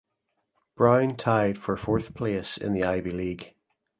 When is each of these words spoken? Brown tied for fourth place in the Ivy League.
Brown 0.75 1.15
tied 1.15 1.59
for 1.59 1.77
fourth 1.77 2.15
place 2.15 2.57
in 2.57 2.73
the 2.73 2.83
Ivy 2.83 3.11
League. 3.11 3.53